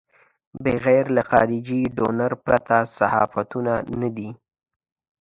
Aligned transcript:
بغیر 0.63 1.05
له 1.15 1.21
خارجي 1.29 1.81
ډونر 1.97 2.31
پرته 2.45 2.77
صحافتونه 2.97 3.73
نه 4.01 4.09
دي. 4.15 4.29